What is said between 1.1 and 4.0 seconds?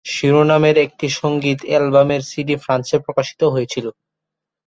সংগীত অ্যালবামের সিডি ফ্রান্সে প্রকাশিত হয়েছিল।